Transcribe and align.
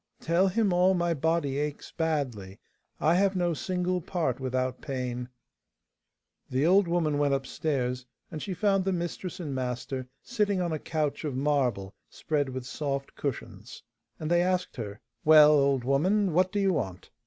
'Tell 0.19 0.47
him 0.47 0.73
all 0.73 0.95
my 0.95 1.13
body 1.13 1.59
aches 1.59 1.91
badly; 1.91 2.59
I 2.99 3.13
have 3.13 3.35
no 3.35 3.53
single 3.53 4.01
part 4.01 4.39
without 4.39 4.81
pain.' 4.81 5.29
The 6.49 6.65
old 6.65 6.87
woman 6.87 7.19
went 7.19 7.35
upstairs, 7.35 8.07
and 8.31 8.41
she 8.41 8.55
found 8.55 8.83
the 8.83 8.93
mistress 8.93 9.39
and 9.39 9.53
master 9.53 10.07
sitting 10.23 10.59
on 10.59 10.73
a 10.73 10.79
couch 10.79 11.23
of 11.23 11.35
marble 11.35 11.93
spread 12.09 12.49
with 12.49 12.65
soft 12.65 13.13
cushions, 13.13 13.83
and 14.19 14.31
they 14.31 14.41
asked 14.41 14.75
her, 14.77 14.99
'Well, 15.23 15.51
old 15.51 15.83
woman, 15.83 16.33
what 16.33 16.51
do 16.51 16.59
you 16.59 16.73
want? 16.73 17.11